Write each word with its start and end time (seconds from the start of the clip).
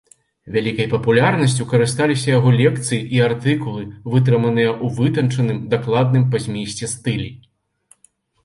Вялікай 0.53 0.87
папулярнасцю 0.93 1.67
карысталіся 1.73 2.27
яго 2.37 2.53
лекцыі 2.61 2.99
і 3.17 3.21
артыкулы, 3.27 3.83
вытрыманыя 4.15 4.71
ў 4.83 4.87
вытанчаным, 5.01 5.63
дакладным 5.75 6.23
па 6.33 6.37
змесце 6.47 6.85
стылі. 6.97 7.29